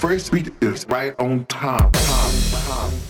[0.00, 1.92] first beat is right on time.
[1.92, 3.09] time, time,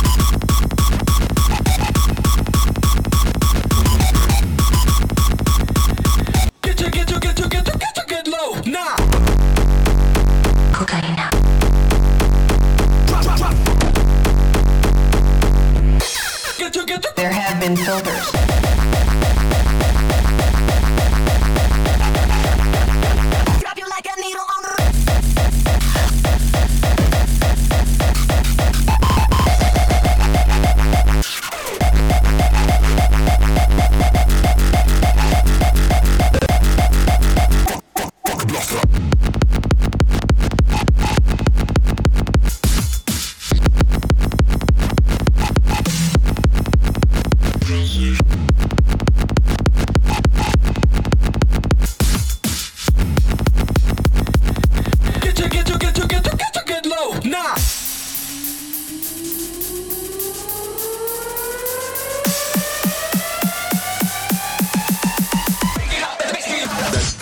[17.15, 18.60] There have been filters.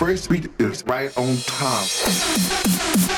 [0.00, 3.09] First beat is right on time.